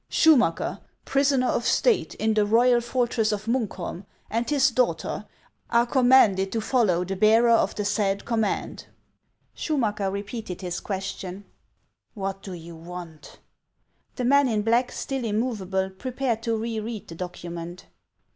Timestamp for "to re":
16.41-16.79